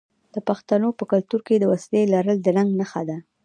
د 0.33 0.35
پښتنو 0.47 0.89
په 0.99 1.03
کلتور 1.11 1.41
کې 1.47 1.55
د 1.59 1.63
وسلې 1.71 2.01
لرل 2.13 2.37
د 2.43 2.47
ننګ 2.57 2.69
نښه 2.79 3.01
ده. 3.09 3.17